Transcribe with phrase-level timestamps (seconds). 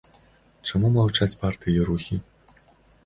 [0.69, 2.15] Чаму маўчаць партыі і рухі?